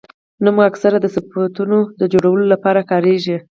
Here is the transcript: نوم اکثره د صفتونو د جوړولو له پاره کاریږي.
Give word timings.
نوم 0.43 0.57
اکثره 0.69 0.97
د 1.01 1.05
صفتونو 1.15 1.77
د 1.99 2.01
جوړولو 2.13 2.43
له 2.51 2.57
پاره 2.63 2.81
کاریږي. 2.91 3.37